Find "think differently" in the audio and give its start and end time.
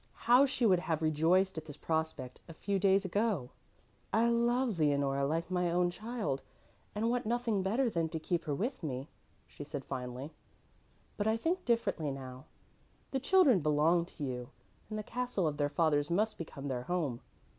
11.37-12.09